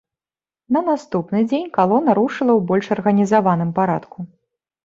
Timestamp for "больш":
2.73-2.85